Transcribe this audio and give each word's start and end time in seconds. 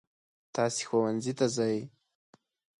تاسې 0.55 0.81
ښوونځي 0.87 1.33
ته 1.39 1.45
ځئ. 1.55 1.77